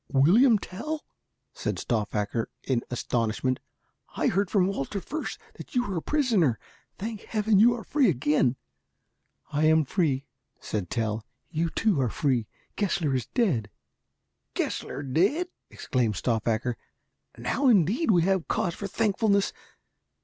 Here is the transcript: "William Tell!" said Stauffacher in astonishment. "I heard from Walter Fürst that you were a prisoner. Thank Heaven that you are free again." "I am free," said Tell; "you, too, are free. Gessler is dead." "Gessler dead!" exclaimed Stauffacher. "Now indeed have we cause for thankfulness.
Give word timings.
"William 0.11 0.57
Tell!" 0.57 1.05
said 1.53 1.77
Stauffacher 1.77 2.49
in 2.63 2.81
astonishment. 2.89 3.59
"I 4.17 4.29
heard 4.29 4.49
from 4.49 4.65
Walter 4.65 4.99
Fürst 4.99 5.37
that 5.59 5.75
you 5.75 5.85
were 5.87 5.95
a 5.97 6.01
prisoner. 6.01 6.57
Thank 6.97 7.21
Heaven 7.21 7.57
that 7.57 7.61
you 7.61 7.75
are 7.75 7.83
free 7.83 8.09
again." 8.09 8.55
"I 9.51 9.65
am 9.65 9.85
free," 9.85 10.25
said 10.59 10.89
Tell; 10.89 11.23
"you, 11.51 11.69
too, 11.69 12.01
are 12.01 12.09
free. 12.09 12.47
Gessler 12.75 13.13
is 13.13 13.27
dead." 13.27 13.69
"Gessler 14.55 15.03
dead!" 15.03 15.49
exclaimed 15.69 16.15
Stauffacher. 16.15 16.77
"Now 17.37 17.67
indeed 17.67 18.09
have 18.09 18.39
we 18.39 18.43
cause 18.47 18.73
for 18.73 18.87
thankfulness. 18.87 19.53